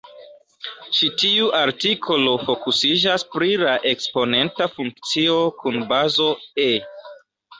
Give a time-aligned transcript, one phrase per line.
[0.99, 6.31] Ĉi tiu artikolo fokusiĝas pri la eksponenta funkcio kun bazo
[6.65, 6.69] "e".